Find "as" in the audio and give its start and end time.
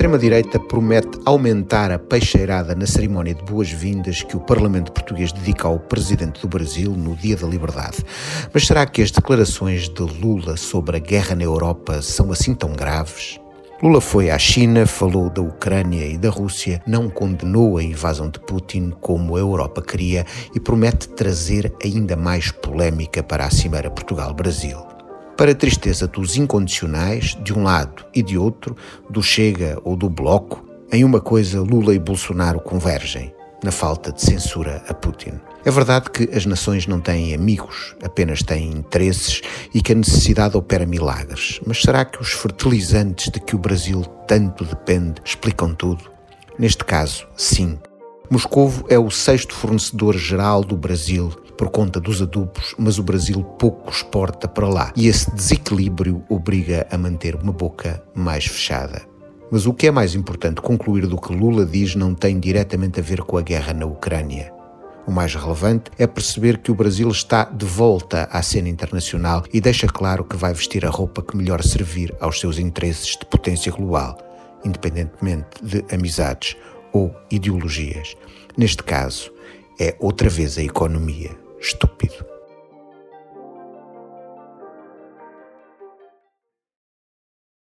9.02-9.10, 36.36-36.44